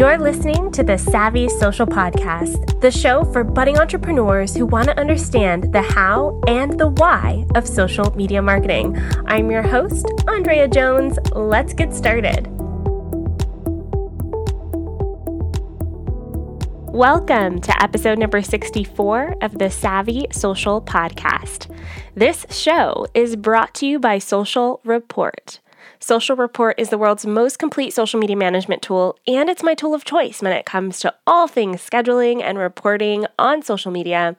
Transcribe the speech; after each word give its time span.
You're 0.00 0.16
listening 0.16 0.72
to 0.72 0.82
the 0.82 0.96
Savvy 0.96 1.46
Social 1.50 1.84
Podcast, 1.84 2.80
the 2.80 2.90
show 2.90 3.22
for 3.34 3.44
budding 3.44 3.76
entrepreneurs 3.76 4.56
who 4.56 4.64
want 4.64 4.86
to 4.86 4.98
understand 4.98 5.74
the 5.74 5.82
how 5.82 6.40
and 6.46 6.80
the 6.80 6.88
why 6.88 7.44
of 7.54 7.68
social 7.68 8.10
media 8.16 8.40
marketing. 8.40 8.96
I'm 9.26 9.50
your 9.50 9.60
host, 9.60 10.06
Andrea 10.26 10.68
Jones. 10.68 11.18
Let's 11.32 11.74
get 11.74 11.92
started. 11.92 12.46
Welcome 16.94 17.60
to 17.60 17.82
episode 17.82 18.18
number 18.18 18.40
64 18.40 19.36
of 19.42 19.58
the 19.58 19.68
Savvy 19.68 20.28
Social 20.32 20.80
Podcast. 20.80 21.70
This 22.14 22.46
show 22.48 23.06
is 23.12 23.36
brought 23.36 23.74
to 23.74 23.86
you 23.86 23.98
by 23.98 24.18
Social 24.18 24.80
Report. 24.82 25.60
Social 25.98 26.36
Report 26.36 26.78
is 26.78 26.90
the 26.90 26.98
world's 26.98 27.26
most 27.26 27.58
complete 27.58 27.92
social 27.92 28.20
media 28.20 28.36
management 28.36 28.82
tool, 28.82 29.18
and 29.26 29.48
it's 29.48 29.62
my 29.62 29.74
tool 29.74 29.94
of 29.94 30.04
choice 30.04 30.42
when 30.42 30.52
it 30.52 30.66
comes 30.66 31.00
to 31.00 31.14
all 31.26 31.48
things 31.48 31.80
scheduling 31.80 32.42
and 32.42 32.58
reporting 32.58 33.26
on 33.38 33.62
social 33.62 33.90
media. 33.90 34.36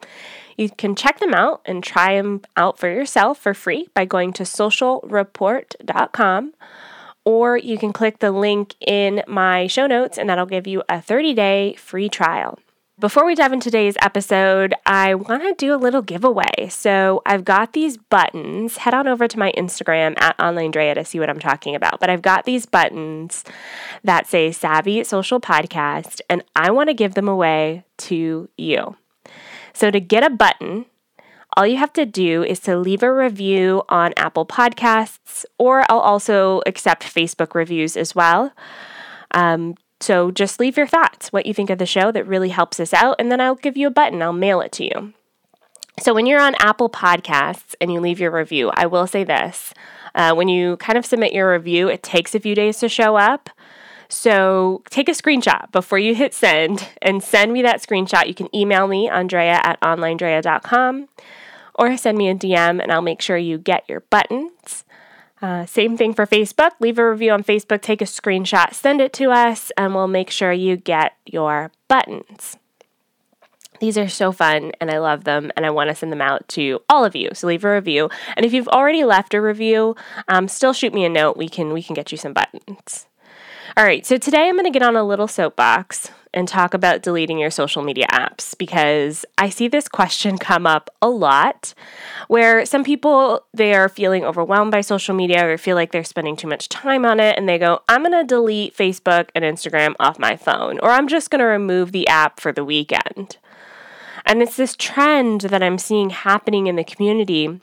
You 0.58 0.70
can 0.70 0.96
check 0.96 1.20
them 1.20 1.34
out 1.34 1.62
and 1.66 1.84
try 1.84 2.16
them 2.16 2.42
out 2.56 2.80
for 2.80 2.88
yourself 2.88 3.40
for 3.40 3.54
free 3.54 3.90
by 3.94 4.06
going 4.06 4.32
to 4.34 4.44
socialreport.com, 4.44 6.54
or 7.24 7.58
you 7.58 7.78
can 7.78 7.94
click 7.94 8.20
the 8.20 8.32
link 8.32 8.76
in 8.80 9.24
my 9.28 9.68
show 9.68 9.88
notes, 9.88 10.18
and 10.18 10.30
that'll 10.30 10.46
give 10.46 10.68
you 10.68 10.84
a 10.90 11.02
30 11.02 11.34
day 11.34 11.74
free 11.76 12.10
trial. 12.10 12.60
Before 13.02 13.26
we 13.26 13.34
dive 13.34 13.52
into 13.52 13.72
today's 13.72 13.98
episode, 14.00 14.76
I 14.86 15.16
want 15.16 15.42
to 15.42 15.56
do 15.56 15.74
a 15.74 15.76
little 15.76 16.04
giveaway. 16.04 16.70
So 16.70 17.24
I've 17.26 17.44
got 17.44 17.74
these 17.74 17.98
buttons. 17.98 18.78
Head 18.78 18.94
on 18.94 19.08
over 19.08 19.28
to 19.28 19.40
my 19.40 19.52
Instagram 19.58 20.22
at 20.22 20.38
OnlineDrea 20.38 20.94
to 20.94 21.04
see 21.04 21.20
what 21.20 21.28
I'm 21.28 21.40
talking 21.40 21.74
about. 21.74 22.00
But 22.00 22.12
I've 22.12 22.22
got 22.22 22.46
these 22.46 22.68
buttons 22.68 23.44
that 24.04 24.28
say 24.28 24.52
Savvy 24.52 25.04
Social 25.04 25.42
Podcast, 25.42 26.22
and 26.30 26.44
I 26.56 26.70
want 26.70 26.90
to 26.90 26.94
give 26.94 27.16
them 27.16 27.28
away 27.28 27.86
to 27.98 28.48
you. 28.56 28.96
So 29.74 29.90
to 29.90 30.00
get 30.00 30.24
a 30.24 30.30
button, 30.30 30.86
all 31.58 31.66
you 31.66 31.78
have 31.78 31.94
to 31.94 32.06
do 32.06 32.44
is 32.44 32.60
to 32.60 32.78
leave 32.78 33.02
a 33.02 33.12
review 33.12 33.82
on 33.90 34.14
Apple 34.16 34.46
Podcasts, 34.46 35.44
or 35.58 35.86
I'll 35.90 35.98
also 35.98 36.62
accept 36.68 37.02
Facebook 37.02 37.56
reviews 37.56 37.98
as 37.98 38.14
well. 38.14 38.54
Um, 39.34 39.76
so 40.02 40.32
just 40.32 40.60
leave 40.60 40.78
your 40.78 40.88
thoughts, 40.88 41.32
what 41.32 41.46
you 41.46 41.54
think 41.54 41.70
of 41.70 41.78
the 41.78 41.86
show 41.86 42.12
that 42.12 42.28
really 42.28 42.50
helps 42.50 42.80
us 42.80 42.94
out, 42.94 43.16
and 43.20 43.32
then 43.32 43.40
I'll 43.40 43.56
give 43.56 43.78
you 43.78 43.88
a 43.88 43.92
button. 43.92 44.22
I'll 44.22 44.34
mail 44.34 44.62
it 44.62 44.72
to 44.74 44.84
you. 44.84 45.14
So 46.00 46.14
when 46.14 46.26
you're 46.26 46.42
on 46.42 46.56
Apple 46.60 46.90
Podcasts 46.90 47.76
and 47.80 47.94
you 47.94 48.00
leave 48.00 48.20
your 48.20 48.32
review, 48.32 48.72
I 48.74 48.86
will 48.88 49.08
say 49.08 49.24
this. 49.24 49.74
Uh, 50.16 50.34
when 50.34 50.48
you 50.48 50.78
kind 50.78 50.98
of 50.98 51.06
submit 51.06 51.34
your 51.34 51.52
review, 51.52 51.88
it 51.88 52.04
takes 52.04 52.34
a 52.34 52.40
few 52.40 52.56
days 52.56 52.80
to 52.80 52.90
show 52.90 53.18
up. 53.18 53.50
So 54.10 54.84
take 54.90 55.08
a 55.08 55.14
screenshot 55.14 55.72
before 55.72 56.00
you 56.00 56.16
hit 56.16 56.34
send 56.34 56.90
and 57.02 57.24
send 57.24 57.54
me 57.54 57.62
that 57.62 57.82
screenshot. 57.82 58.28
You 58.28 58.34
can 58.34 58.54
email 58.56 58.88
me, 58.88 59.10
Andrea 59.10 59.62
at 59.64 59.80
onlinedrea.com, 59.82 61.08
or 61.76 61.98
send 61.98 62.18
me 62.18 62.30
a 62.30 62.36
DM 62.36 62.82
and 62.82 62.92
I'll 62.92 63.02
make 63.02 63.22
sure 63.22 63.38
you 63.38 63.58
get 63.58 63.88
your 63.88 64.02
buttons. 64.02 64.84
Uh, 65.42 65.66
same 65.66 65.98
thing 65.98 66.14
for 66.14 66.28
Facebook. 66.28 66.72
Leave 66.80 67.00
a 67.00 67.10
review 67.10 67.32
on 67.32 67.44
Facebook, 67.44 67.82
take 67.82 68.02
a 68.02 68.06
screenshot, 68.06 68.74
send 68.74 69.02
it 69.02 69.12
to 69.14 69.32
us, 69.32 69.72
and 69.76 69.96
we'll 69.96 70.08
make 70.08 70.30
sure 70.30 70.52
you 70.52 70.78
get 70.78 71.14
your 71.26 71.72
buttons. 71.88 72.58
These 73.80 73.98
are 73.98 74.08
so 74.08 74.32
fun 74.32 74.72
and 74.80 74.92
I 74.92 75.00
love 75.00 75.24
them, 75.24 75.52
and 75.58 75.66
I 75.66 75.72
want 75.72 75.90
to 75.90 75.96
send 75.96 76.12
them 76.12 76.22
out 76.22 76.48
to 76.50 76.82
all 76.88 77.04
of 77.04 77.16
you. 77.16 77.30
So 77.34 77.48
leave 77.48 77.66
a 77.66 77.74
review, 77.74 78.10
and 78.38 78.46
if 78.46 78.54
you've 78.54 78.68
already 78.68 79.04
left 79.04 79.34
a 79.34 79.42
review, 79.42 79.96
um, 80.28 80.48
still 80.48 80.74
shoot 80.74 80.94
me 80.94 81.04
a 81.04 81.10
note. 81.10 81.36
We 81.36 81.50
can 81.50 81.74
we 81.74 81.82
can 81.82 81.96
get 81.96 82.12
you 82.12 82.18
some 82.18 82.34
buttons. 82.34 83.08
All 83.76 83.86
right, 83.86 84.06
so 84.06 84.18
today 84.18 84.50
I'm 84.50 84.56
going 84.56 84.66
to 84.66 84.70
get 84.70 84.86
on 84.86 84.98
a 84.98 85.04
little 85.04 85.30
soapbox 85.30 86.12
and 86.34 86.48
talk 86.48 86.74
about 86.74 87.02
deleting 87.02 87.40
your 87.40 87.52
social 87.52 87.84
media 87.84 88.08
apps 88.12 88.58
because 88.58 89.26
I 89.38 89.50
see 89.50 89.68
this 89.68 89.88
question 89.88 90.38
come 90.40 90.66
up 90.66 90.90
a 91.02 91.10
lot 91.10 91.74
where 92.28 92.66
some 92.66 92.84
people 92.84 93.46
they 93.54 93.74
are 93.74 93.90
feeling 93.90 94.24
overwhelmed 94.24 94.72
by 94.72 94.82
social 94.82 95.16
media 95.16 95.46
or 95.46 95.58
feel 95.58 95.76
like 95.76 95.92
they're 95.92 96.04
spending 96.04 96.36
too 96.36 96.48
much 96.48 96.70
time 96.70 97.06
on 97.06 97.20
it 97.20 97.38
and 97.38 97.48
they 97.48 97.58
go 97.58 97.82
I'm 97.90 98.04
going 98.04 98.14
to 98.14 98.24
delete 98.24 98.76
Facebook 98.76 99.30
and 99.36 99.44
Instagram 99.44 99.96
off 100.00 100.20
my 100.20 100.36
phone 100.36 100.80
or 100.80 100.92
I'm 100.92 101.08
just 101.08 101.30
going 101.30 101.40
to 101.40 101.46
remove 101.46 101.92
the 101.92 102.08
app 102.08 102.40
for 102.40 102.52
the 102.52 102.66
weekend. 102.66 103.38
And 104.26 104.42
it's 104.42 104.56
this 104.56 104.76
trend 104.76 105.42
that 105.42 105.64
I'm 105.64 105.78
seeing 105.78 106.12
happening 106.12 106.68
in 106.68 106.76
the 106.76 106.84
community 106.84 107.60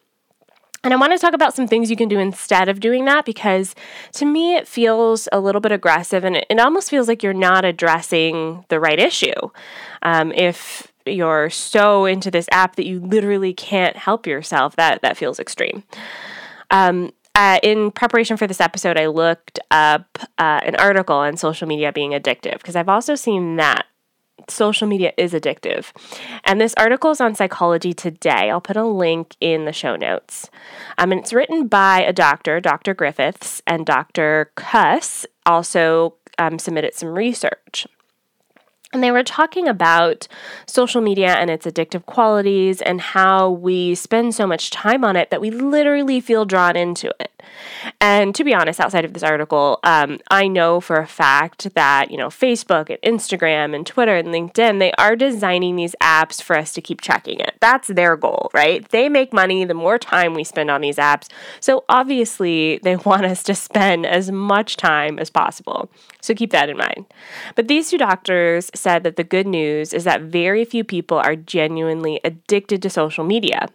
and 0.84 0.94
I 0.94 0.97
want 0.97 1.12
to 1.12 1.19
talk 1.19 1.34
about 1.34 1.55
some 1.55 1.66
things 1.66 1.91
you 1.91 1.97
can 1.97 2.09
do 2.09 2.19
instead 2.19 2.69
of 2.69 2.81
doing 2.81 3.05
that 3.06 3.25
because 3.25 3.75
to 4.12 4.25
me 4.25 4.56
it 4.56 4.69
feels 4.69 5.28
a 5.33 5.41
little 5.41 5.61
bit 5.61 5.72
aggressive 5.72 6.25
and 6.25 6.37
it, 6.37 6.61
almost 6.61 6.91
feels 6.91 7.09
like 7.09 7.22
you're 7.22 7.33
not 7.33 7.65
addressing 7.65 8.65
the 8.69 8.78
right 8.78 8.99
issue. 8.99 9.33
Um, 10.03 10.33
if 10.33 10.93
you're 11.06 11.50
so 11.50 12.05
into 12.05 12.31
this 12.31 12.47
app 12.53 12.77
that 12.77 12.87
you 12.87 13.00
literally 13.00 13.55
can't 13.55 13.97
help 13.97 14.27
yourself, 14.27 14.77
that, 14.77 15.03
that 15.03 15.17
feels 15.17 15.41
extreme. 15.41 15.83
Um, 16.71 17.12
uh, 17.34 17.59
in 17.62 17.91
preparation 17.91 18.37
for 18.37 18.47
this 18.47 18.61
episode, 18.61 18.99
I 18.99 19.06
looked 19.06 19.61
up 19.71 20.19
uh, 20.38 20.61
an 20.65 20.75
article 20.77 21.17
on 21.17 21.37
social 21.37 21.69
media 21.69 21.93
being 21.93 22.11
addictive 22.11 22.59
because 22.59 22.77
I've 22.77 22.88
also 22.88 23.15
seen 23.15 23.56
that 23.56 23.87
social 24.49 24.87
media 24.87 25.12
is 25.16 25.32
addictive. 25.32 25.93
And 26.44 26.60
this 26.60 26.75
article 26.76 27.10
is 27.10 27.21
on 27.21 27.34
Psychology 27.34 27.93
Today. 27.93 28.50
I'll 28.50 28.60
put 28.60 28.76
a 28.76 28.84
link 28.84 29.37
in 29.41 29.65
the 29.65 29.72
show 29.72 29.97
notes. 29.97 30.50
Um, 30.97 31.12
and 31.12 31.21
it's 31.21 31.32
written 31.32 31.66
by 31.66 32.00
a 32.00 32.12
doctor, 32.12 32.60
Dr. 32.60 32.94
Griffiths, 32.94 33.62
and 33.66 33.84
Dr. 33.84 34.50
Kuss 34.54 35.26
also 35.47 36.15
um, 36.38 36.59
submitted 36.59 36.94
some 36.94 37.10
research. 37.10 37.87
And 38.93 39.03
they 39.03 39.10
were 39.10 39.22
talking 39.22 39.69
about 39.69 40.28
social 40.66 41.03
media 41.03 41.34
and 41.34 41.50
its 41.50 41.66
addictive 41.66 42.06
qualities 42.06 42.81
and 42.81 43.00
how 43.00 43.50
we 43.50 43.94
spend 43.94 44.34
so 44.34 44.47
much 44.47 44.70
time 44.70 45.05
on 45.05 45.15
it 45.15 45.28
that 45.28 45.43
we 45.43 45.50
literally 45.50 46.20
feel 46.20 46.47
drawn 46.47 46.75
into 46.75 47.12
it. 47.20 47.38
And 48.00 48.34
to 48.34 48.44
be 48.44 48.54
honest, 48.54 48.81
outside 48.81 49.04
of 49.04 49.12
this 49.12 49.22
article, 49.22 49.81
um, 49.84 50.19
I 50.31 50.48
know 50.48 50.81
for 50.81 50.97
a 50.97 51.06
fact 51.06 51.72
that, 51.75 52.10
you 52.10 52.16
know, 52.16 52.28
Facebook 52.28 52.91
and 52.91 53.19
Instagram 53.19 53.75
and 53.75 53.86
Twitter 53.86 54.16
and 54.16 54.28
LinkedIn, 54.28 54.78
they 54.78 54.92
are 54.92 55.16
designing 55.16 55.76
these 55.76 55.94
apps 56.03 56.42
for 56.42 56.56
us 56.56 56.72
to 56.75 56.81
keep 56.81 57.00
checking 57.00 57.41
it. 57.41 57.56
That's 57.60 57.88
their 57.88 58.16
goal, 58.16 58.50
right? 58.53 58.88
They 58.91 59.08
make 59.08 59.32
money 59.32 59.64
the 59.64 59.75
more 59.75 59.98
time 59.98 60.34
we 60.34 60.44
spend 60.44 60.70
on 60.70 60.81
these 60.81 60.97
apps. 60.97 61.28
So 61.60 61.84
obviously, 61.88 62.78
they 62.82 62.97
want 63.08 63.25
us 63.25 63.42
to 63.44 63.54
spend 63.54 64.06
as 64.06 64.31
much 64.31 64.76
time 64.76 65.19
as 65.19 65.31
possible. 65.31 65.91
So 66.20 66.34
keep 66.34 66.50
that 66.50 66.69
in 66.69 66.76
mind. 66.76 67.06
But 67.54 67.69
these 67.69 67.91
two 67.91 67.98
doctors 67.98 68.70
said 68.75 69.03
that 69.04 69.16
the 69.16 69.25
good 69.25 69.47
news 69.47 69.92
is 69.92 70.04
that 70.04 70.22
very 70.22 70.64
few 70.64 70.84
people 70.84 71.19
are 71.19 71.37
genuinely 71.37 72.20
addicted 72.25 72.82
to 72.82 72.91
social 72.91 73.25
media 73.25 73.69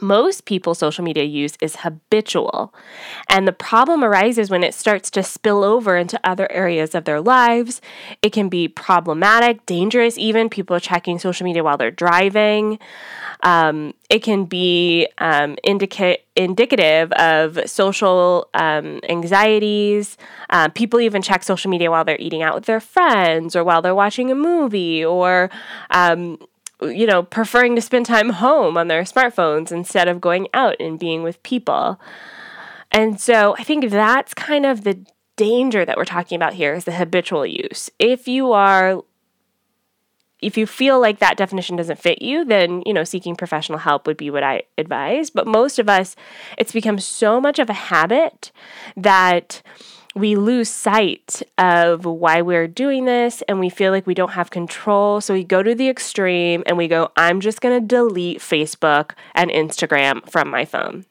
most 0.00 0.44
people's 0.44 0.78
social 0.78 1.04
media 1.04 1.24
use 1.24 1.56
is 1.60 1.76
habitual. 1.76 2.74
And 3.28 3.46
the 3.46 3.52
problem 3.52 4.02
arises 4.02 4.50
when 4.50 4.64
it 4.64 4.74
starts 4.74 5.10
to 5.12 5.22
spill 5.22 5.64
over 5.64 5.96
into 5.96 6.20
other 6.24 6.50
areas 6.52 6.94
of 6.94 7.04
their 7.04 7.20
lives. 7.20 7.80
It 8.22 8.32
can 8.32 8.48
be 8.48 8.68
problematic, 8.68 9.64
dangerous, 9.66 10.18
even. 10.18 10.48
People 10.48 10.76
are 10.76 10.80
checking 10.80 11.18
social 11.18 11.44
media 11.44 11.62
while 11.62 11.76
they're 11.76 11.90
driving. 11.90 12.78
Um, 13.42 13.94
it 14.10 14.22
can 14.22 14.46
be 14.46 15.06
um, 15.18 15.56
indica- 15.62 16.18
indicative 16.34 17.12
of 17.12 17.58
social 17.68 18.48
um, 18.54 19.00
anxieties. 19.08 20.16
Uh, 20.50 20.68
people 20.68 21.00
even 21.00 21.22
check 21.22 21.42
social 21.42 21.70
media 21.70 21.90
while 21.90 22.04
they're 22.04 22.16
eating 22.18 22.42
out 22.42 22.54
with 22.54 22.64
their 22.64 22.80
friends 22.80 23.54
or 23.54 23.62
while 23.62 23.82
they're 23.82 23.94
watching 23.94 24.30
a 24.30 24.34
movie 24.34 25.04
or 25.04 25.50
um, 25.90 26.38
you 26.80 27.06
know, 27.06 27.22
preferring 27.22 27.74
to 27.76 27.82
spend 27.82 28.06
time 28.06 28.30
home 28.30 28.76
on 28.76 28.88
their 28.88 29.02
smartphones 29.02 29.72
instead 29.72 30.08
of 30.08 30.20
going 30.20 30.48
out 30.54 30.76
and 30.78 30.98
being 30.98 31.22
with 31.22 31.42
people. 31.42 32.00
And 32.92 33.20
so 33.20 33.54
I 33.58 33.64
think 33.64 33.90
that's 33.90 34.34
kind 34.34 34.64
of 34.64 34.84
the 34.84 35.04
danger 35.36 35.84
that 35.84 35.96
we're 35.96 36.04
talking 36.04 36.36
about 36.36 36.54
here 36.54 36.74
is 36.74 36.84
the 36.84 36.92
habitual 36.92 37.46
use. 37.46 37.90
If 37.98 38.28
you 38.28 38.52
are 38.52 39.02
if 40.40 40.56
you 40.56 40.66
feel 40.66 41.00
like 41.00 41.18
that 41.18 41.36
definition 41.36 41.76
doesn't 41.76 41.98
fit 41.98 42.22
you, 42.22 42.44
then, 42.44 42.82
you 42.86 42.92
know, 42.92 43.02
seeking 43.02 43.34
professional 43.34 43.78
help 43.78 44.06
would 44.06 44.16
be 44.16 44.30
what 44.30 44.44
I 44.44 44.62
advise. 44.76 45.30
But 45.30 45.48
most 45.48 45.80
of 45.80 45.88
us, 45.88 46.14
it's 46.56 46.70
become 46.70 47.00
so 47.00 47.40
much 47.40 47.58
of 47.58 47.68
a 47.68 47.74
habit 47.74 48.52
that 48.96 49.62
we 50.18 50.36
lose 50.36 50.68
sight 50.68 51.42
of 51.56 52.04
why 52.04 52.42
we're 52.42 52.68
doing 52.68 53.04
this 53.04 53.42
and 53.48 53.60
we 53.60 53.70
feel 53.70 53.92
like 53.92 54.06
we 54.06 54.14
don't 54.14 54.32
have 54.32 54.50
control. 54.50 55.20
So 55.20 55.34
we 55.34 55.44
go 55.44 55.62
to 55.62 55.74
the 55.74 55.88
extreme 55.88 56.62
and 56.66 56.76
we 56.76 56.88
go, 56.88 57.10
I'm 57.16 57.40
just 57.40 57.60
going 57.60 57.80
to 57.80 57.86
delete 57.86 58.40
Facebook 58.40 59.12
and 59.34 59.50
Instagram 59.50 60.28
from 60.28 60.48
my 60.48 60.64
phone. 60.64 61.06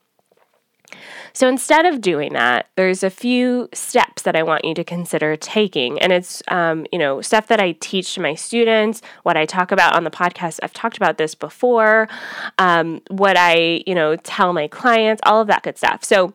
So 1.34 1.48
instead 1.48 1.86
of 1.86 2.02
doing 2.02 2.34
that, 2.34 2.68
there's 2.76 3.04
a 3.04 3.12
few 3.12 3.70
steps 3.72 4.24
that 4.24 4.36
I 4.36 4.42
want 4.42 4.66
you 4.66 4.74
to 4.74 4.84
consider 4.84 5.36
taking. 5.36 6.00
And 6.00 6.12
it's, 6.12 6.42
um, 6.48 6.88
you 6.92 6.98
know, 6.98 7.22
stuff 7.22 7.46
that 7.48 7.60
I 7.60 7.74
teach 7.74 8.16
to 8.16 8.22
my 8.22 8.34
students, 8.34 9.04
what 9.22 9.38
I 9.38 9.46
talk 9.46 9.72
about 9.72 9.96
on 9.96 10.04
the 10.04 10.10
podcast. 10.10 10.60
I've 10.64 10.74
talked 10.74 10.98
about 10.98 11.20
this 11.20 11.36
before, 11.36 12.10
um, 12.58 13.02
what 13.10 13.38
I, 13.38 13.84
you 13.86 13.94
know, 13.94 14.16
tell 14.16 14.52
my 14.52 14.68
clients, 14.68 15.22
all 15.28 15.40
of 15.40 15.48
that 15.48 15.62
good 15.62 15.78
stuff. 15.78 16.04
So 16.04 16.34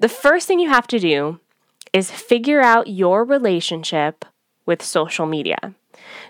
the 0.00 0.08
first 0.10 0.46
thing 0.46 0.60
you 0.60 0.68
have 0.68 0.86
to 0.88 0.98
do 0.98 1.40
is 1.92 2.10
figure 2.10 2.60
out 2.60 2.88
your 2.88 3.24
relationship 3.24 4.24
with 4.66 4.82
social 4.82 5.26
media. 5.26 5.74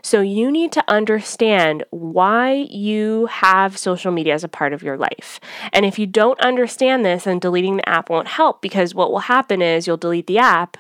So 0.03 0.21
you 0.21 0.51
need 0.51 0.73
to 0.73 0.85
understand 0.89 1.85
why 1.91 2.67
you 2.71 3.27
have 3.27 3.79
social 3.79 4.13
media 4.13 4.35
as 4.35 4.45
a 4.45 4.49
part 4.49 4.73
of 4.73 4.83
your 4.83 4.97
life. 4.97 5.41
And 5.73 5.87
if 5.87 5.99
you 5.99 6.07
don't 6.07 6.41
understand 6.41 7.05
this, 7.05 7.25
then 7.25 7.39
deleting 7.39 7.77
the 7.77 7.89
app 7.89 8.11
won't 8.11 8.29
help 8.29 8.63
because 8.63 8.95
what 8.95 9.11
will 9.11 9.21
happen 9.21 9.63
is 9.63 9.87
you'll 9.87 9.97
delete 9.97 10.27
the 10.27 10.39
app 10.39 10.77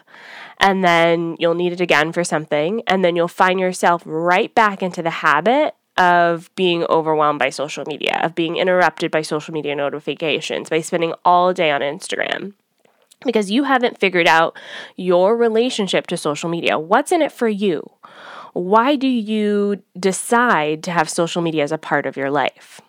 and 0.58 0.84
then 0.84 1.36
you'll 1.38 1.54
need 1.54 1.72
it 1.72 1.80
again 1.80 2.12
for 2.12 2.24
something. 2.24 2.82
And 2.86 3.04
then 3.04 3.16
you'll 3.16 3.28
find 3.28 3.60
yourself 3.60 4.02
right 4.04 4.54
back 4.54 4.82
into 4.82 5.02
the 5.02 5.10
habit 5.10 5.74
of 5.96 6.50
being 6.54 6.84
overwhelmed 6.84 7.38
by 7.38 7.50
social 7.50 7.84
media, 7.86 8.20
of 8.22 8.34
being 8.34 8.56
interrupted 8.56 9.10
by 9.10 9.22
social 9.22 9.52
media 9.52 9.74
notifications, 9.74 10.70
by 10.70 10.80
spending 10.80 11.14
all 11.24 11.52
day 11.52 11.70
on 11.70 11.80
Instagram 11.80 12.54
because 13.24 13.50
you 13.50 13.64
haven't 13.64 13.98
figured 13.98 14.26
out 14.26 14.56
your 14.96 15.36
relationship 15.36 16.06
to 16.08 16.16
social 16.16 16.48
media. 16.48 16.78
What's 16.78 17.12
in 17.12 17.22
it 17.22 17.32
for 17.32 17.48
you? 17.48 17.88
Why 18.52 18.96
do 18.96 19.06
you 19.06 19.82
decide 19.98 20.82
to 20.84 20.90
have 20.90 21.08
social 21.08 21.42
media 21.42 21.62
as 21.62 21.72
a 21.72 21.78
part 21.78 22.06
of 22.06 22.16
your 22.16 22.30
life? 22.30 22.80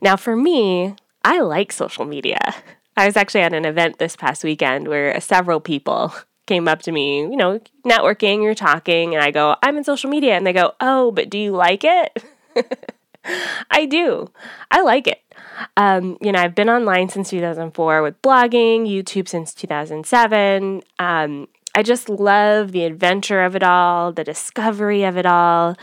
Now, 0.00 0.16
for 0.16 0.36
me, 0.36 0.94
I 1.24 1.40
like 1.40 1.72
social 1.72 2.04
media. 2.04 2.38
I 2.96 3.06
was 3.06 3.16
actually 3.16 3.40
at 3.40 3.52
an 3.52 3.64
event 3.64 3.98
this 3.98 4.14
past 4.14 4.44
weekend 4.44 4.86
where 4.86 5.20
several 5.20 5.60
people 5.60 6.14
came 6.46 6.68
up 6.68 6.82
to 6.82 6.92
me, 6.92 7.20
you 7.20 7.36
know, 7.36 7.60
networking, 7.84 8.42
you're 8.42 8.54
talking, 8.54 9.14
and 9.14 9.24
I 9.24 9.30
go, 9.30 9.56
I'm 9.62 9.76
in 9.76 9.84
social 9.84 10.10
media. 10.10 10.34
And 10.36 10.46
they 10.46 10.52
go, 10.52 10.74
Oh, 10.80 11.10
but 11.10 11.28
do 11.28 11.38
you 11.38 11.52
like 11.52 11.82
it? 11.84 12.22
I 13.70 13.86
do. 13.86 14.30
I 14.70 14.82
like 14.82 15.06
it. 15.06 15.22
Um, 15.76 16.18
you 16.20 16.32
know, 16.32 16.40
I've 16.40 16.54
been 16.54 16.68
online 16.68 17.08
since 17.08 17.30
2004 17.30 18.02
with 18.02 18.20
blogging, 18.22 18.86
YouTube 18.86 19.28
since 19.28 19.54
2007. 19.54 20.82
Um, 20.98 21.48
I 21.76 21.82
just 21.82 22.08
love 22.08 22.70
the 22.70 22.84
adventure 22.84 23.42
of 23.42 23.56
it 23.56 23.64
all, 23.64 24.12
the 24.12 24.22
discovery 24.22 25.02
of 25.02 25.16
it 25.16 25.26
all. 25.26 25.76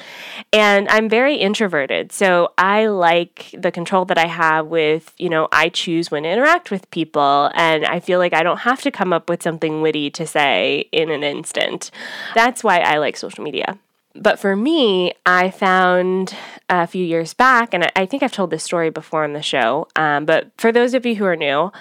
And 0.54 0.88
I'm 0.88 1.10
very 1.10 1.36
introverted. 1.36 2.13
So 2.13 2.54
I 2.57 2.86
like 2.86 3.54
the 3.57 3.72
control 3.74 4.06
that 4.06 4.18
I 4.18 4.28
have 4.28 4.68
with, 4.68 5.13
you 5.18 5.30
know, 5.30 5.50
I 5.51 5.68
choose 5.68 6.10
when 6.10 6.24
to 6.24 6.30
interact 6.30 6.72
with 6.72 6.89
people. 6.92 7.51
And 7.56 7.86
I 7.86 8.00
feel 8.00 8.19
like 8.19 8.34
I 8.34 8.42
don't 8.42 8.60
have 8.60 8.81
to 8.84 8.92
come 8.92 9.12
up 9.12 9.30
with 9.30 9.44
something 9.44 9.81
witty 9.81 10.10
to 10.12 10.25
say 10.25 10.88
in 10.94 11.12
an 11.12 11.24
instant. 11.24 11.92
That's 12.36 12.63
why 12.63 12.80
I 12.80 12.98
like 13.00 13.18
social 13.18 13.44
media. 13.44 13.77
But 14.16 14.40
for 14.40 14.56
me, 14.56 15.13
I 15.25 15.52
found 15.52 16.36
a 16.69 16.86
few 16.86 17.04
years 17.06 17.34
back, 17.34 17.74
and 17.74 17.90
I 17.96 18.06
think 18.06 18.24
I've 18.24 18.31
told 18.31 18.50
this 18.50 18.63
story 18.63 18.90
before 18.90 19.24
on 19.24 19.34
the 19.34 19.42
show, 19.42 19.88
um, 19.96 20.25
but 20.25 20.52
for 20.58 20.72
those 20.72 20.94
of 20.94 21.06
you 21.06 21.16
who 21.16 21.25
are 21.25 21.36
new, 21.36 21.72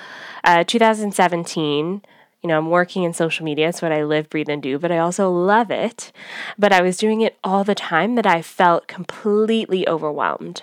uh, 0.44 0.64
2017, 0.64 2.02
you 2.42 2.48
know, 2.48 2.56
I'm 2.56 2.70
working 2.70 3.02
in 3.02 3.12
social 3.12 3.44
media. 3.44 3.68
It's 3.68 3.82
what 3.82 3.92
I 3.92 4.02
live, 4.02 4.30
breathe, 4.30 4.48
and 4.48 4.62
do, 4.62 4.78
but 4.78 4.90
I 4.90 4.98
also 4.98 5.30
love 5.30 5.70
it. 5.70 6.10
But 6.58 6.72
I 6.72 6.80
was 6.80 6.96
doing 6.96 7.20
it 7.20 7.38
all 7.44 7.64
the 7.64 7.74
time 7.74 8.14
that 8.14 8.26
I 8.26 8.40
felt 8.40 8.88
completely 8.88 9.86
overwhelmed. 9.86 10.62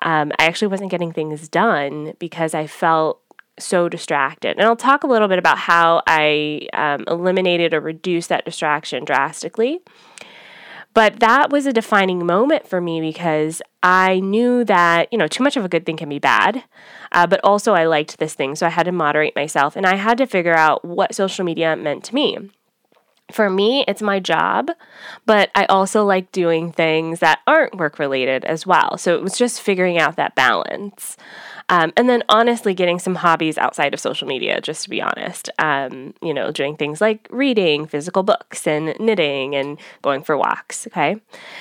Um, 0.00 0.32
I 0.38 0.46
actually 0.46 0.68
wasn't 0.68 0.90
getting 0.90 1.12
things 1.12 1.46
done 1.48 2.14
because 2.18 2.54
I 2.54 2.66
felt 2.66 3.20
so 3.58 3.88
distracted. 3.88 4.56
And 4.56 4.62
I'll 4.62 4.76
talk 4.76 5.04
a 5.04 5.06
little 5.06 5.28
bit 5.28 5.38
about 5.38 5.58
how 5.58 6.02
I 6.06 6.68
um, 6.72 7.04
eliminated 7.06 7.74
or 7.74 7.80
reduced 7.80 8.30
that 8.30 8.46
distraction 8.46 9.04
drastically. 9.04 9.80
But 10.92 11.20
that 11.20 11.50
was 11.50 11.66
a 11.66 11.72
defining 11.72 12.26
moment 12.26 12.66
for 12.66 12.80
me 12.80 13.00
because 13.00 13.62
I 13.82 14.20
knew 14.20 14.64
that, 14.64 15.08
you 15.12 15.18
know, 15.18 15.28
too 15.28 15.44
much 15.44 15.56
of 15.56 15.64
a 15.64 15.68
good 15.68 15.86
thing 15.86 15.96
can 15.96 16.08
be 16.08 16.18
bad. 16.18 16.64
Uh, 17.12 17.26
but 17.26 17.40
also, 17.44 17.74
I 17.74 17.84
liked 17.84 18.18
this 18.18 18.34
thing. 18.34 18.56
So 18.56 18.66
I 18.66 18.70
had 18.70 18.84
to 18.84 18.92
moderate 18.92 19.36
myself 19.36 19.76
and 19.76 19.86
I 19.86 19.96
had 19.96 20.18
to 20.18 20.26
figure 20.26 20.56
out 20.56 20.84
what 20.84 21.14
social 21.14 21.44
media 21.44 21.76
meant 21.76 22.04
to 22.04 22.14
me. 22.14 22.38
For 23.32 23.50
me, 23.50 23.84
it's 23.86 24.02
my 24.02 24.20
job, 24.20 24.70
but 25.26 25.50
I 25.54 25.64
also 25.66 26.04
like 26.04 26.32
doing 26.32 26.72
things 26.72 27.20
that 27.20 27.40
aren't 27.46 27.76
work 27.76 27.98
related 27.98 28.44
as 28.44 28.66
well. 28.66 28.98
So 28.98 29.14
it 29.14 29.22
was 29.22 29.36
just 29.36 29.60
figuring 29.60 29.98
out 29.98 30.16
that 30.16 30.34
balance. 30.34 31.16
Um, 31.70 31.92
and 31.96 32.08
then 32.08 32.24
honestly, 32.28 32.74
getting 32.74 32.98
some 32.98 33.14
hobbies 33.14 33.56
outside 33.56 33.94
of 33.94 34.00
social 34.00 34.26
media, 34.26 34.60
just 34.60 34.82
to 34.84 34.90
be 34.90 35.00
honest. 35.00 35.48
Um, 35.58 36.14
you 36.20 36.34
know, 36.34 36.50
doing 36.50 36.76
things 36.76 37.00
like 37.00 37.28
reading 37.30 37.86
physical 37.86 38.24
books 38.24 38.66
and 38.66 38.94
knitting 38.98 39.54
and 39.54 39.78
going 40.02 40.24
for 40.24 40.36
walks. 40.36 40.88
Okay. 40.88 41.16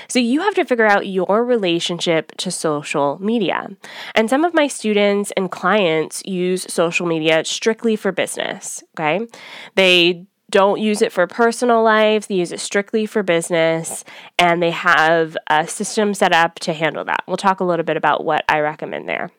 So 0.07 0.17
you 0.17 0.41
have 0.41 0.55
to 0.55 0.65
figure 0.65 0.87
out 0.87 1.07
your 1.07 1.45
relationship 1.45 2.35
to 2.37 2.49
social 2.49 3.19
media. 3.21 3.69
And 4.15 4.29
some 4.29 4.43
of 4.43 4.55
my 4.55 4.67
students 4.67 5.31
and 5.37 5.51
clients 5.51 6.23
use 6.25 6.65
social 6.73 7.05
media 7.05 7.45
strictly 7.45 7.95
for 7.95 8.11
business. 8.11 8.83
Okay. 8.97 9.27
They 9.75 10.25
don't 10.49 10.79
use 10.79 11.01
it 11.01 11.11
for 11.11 11.27
personal 11.27 11.83
lives, 11.83 12.27
they 12.27 12.35
use 12.35 12.51
it 12.51 12.59
strictly 12.59 13.05
for 13.05 13.23
business, 13.23 14.03
and 14.37 14.61
they 14.61 14.71
have 14.71 15.37
a 15.47 15.67
system 15.67 16.13
set 16.13 16.33
up 16.33 16.55
to 16.59 16.73
handle 16.73 17.05
that. 17.05 17.23
We'll 17.27 17.37
talk 17.37 17.59
a 17.59 17.65
little 17.65 17.85
bit 17.85 17.97
about 17.97 18.23
what 18.23 18.43
I 18.49 18.59
recommend 18.59 19.07
there. 19.07 19.31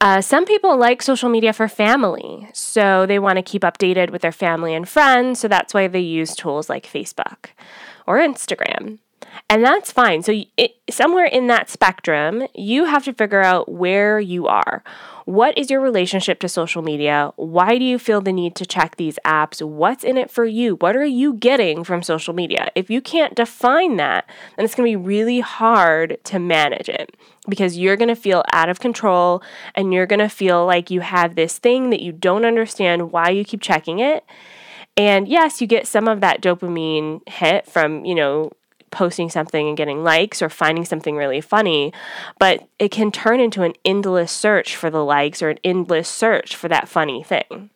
Uh, 0.00 0.20
some 0.20 0.44
people 0.44 0.76
like 0.76 1.00
social 1.00 1.30
media 1.30 1.52
for 1.52 1.68
family, 1.68 2.48
so 2.52 3.06
they 3.06 3.18
want 3.18 3.36
to 3.36 3.42
keep 3.42 3.62
updated 3.62 4.10
with 4.10 4.20
their 4.20 4.32
family 4.32 4.74
and 4.74 4.88
friends, 4.88 5.40
so 5.40 5.48
that's 5.48 5.72
why 5.72 5.88
they 5.88 6.00
use 6.00 6.36
tools 6.36 6.68
like 6.68 6.86
Facebook 6.86 7.46
or 8.06 8.18
Instagram. 8.18 8.98
And 9.48 9.64
that's 9.64 9.92
fine. 9.92 10.22
So, 10.22 10.42
it, 10.56 10.76
somewhere 10.90 11.26
in 11.26 11.46
that 11.48 11.68
spectrum, 11.70 12.46
you 12.54 12.86
have 12.86 13.04
to 13.04 13.12
figure 13.12 13.42
out 13.42 13.70
where 13.70 14.18
you 14.18 14.46
are. 14.46 14.82
What 15.26 15.58
is 15.58 15.70
your 15.70 15.80
relationship 15.80 16.38
to 16.40 16.48
social 16.48 16.82
media? 16.82 17.32
Why 17.34 17.78
do 17.78 17.84
you 17.84 17.98
feel 17.98 18.20
the 18.20 18.32
need 18.32 18.54
to 18.56 18.64
check 18.64 18.94
these 18.94 19.18
apps? 19.24 19.60
What's 19.60 20.04
in 20.04 20.16
it 20.16 20.30
for 20.30 20.44
you? 20.44 20.76
What 20.76 20.94
are 20.94 21.04
you 21.04 21.34
getting 21.34 21.82
from 21.82 22.02
social 22.02 22.32
media? 22.32 22.70
If 22.76 22.90
you 22.90 23.00
can't 23.00 23.34
define 23.34 23.96
that, 23.96 24.28
then 24.54 24.64
it's 24.64 24.76
going 24.76 24.90
to 24.90 24.98
be 24.98 25.04
really 25.04 25.40
hard 25.40 26.18
to 26.24 26.38
manage 26.38 26.88
it 26.88 27.16
because 27.48 27.76
you're 27.76 27.96
going 27.96 28.08
to 28.08 28.14
feel 28.14 28.44
out 28.52 28.68
of 28.68 28.78
control 28.78 29.42
and 29.74 29.92
you're 29.92 30.06
going 30.06 30.20
to 30.20 30.28
feel 30.28 30.64
like 30.64 30.92
you 30.92 31.00
have 31.00 31.34
this 31.34 31.58
thing 31.58 31.90
that 31.90 32.02
you 32.02 32.12
don't 32.12 32.44
understand 32.44 33.10
why 33.10 33.30
you 33.30 33.44
keep 33.44 33.60
checking 33.60 33.98
it. 33.98 34.24
And 34.96 35.26
yes, 35.26 35.60
you 35.60 35.66
get 35.66 35.88
some 35.88 36.06
of 36.06 36.20
that 36.20 36.40
dopamine 36.40 37.28
hit 37.28 37.66
from, 37.66 38.04
you 38.04 38.14
know, 38.14 38.52
posting 38.96 39.28
something 39.28 39.68
and 39.68 39.76
getting 39.76 40.02
likes 40.02 40.40
or 40.40 40.48
finding 40.48 40.86
something 40.86 41.16
really 41.16 41.42
funny, 41.42 41.92
but 42.38 42.66
it 42.78 42.90
can 42.90 43.12
turn 43.12 43.40
into 43.40 43.62
an 43.62 43.74
endless 43.84 44.32
search 44.32 44.74
for 44.74 44.88
the 44.88 45.04
likes 45.04 45.42
or 45.42 45.50
an 45.50 45.58
endless 45.62 46.08
search 46.08 46.56
for 46.56 46.66
that 46.68 46.88
funny 46.88 47.22
thing. 47.22 47.68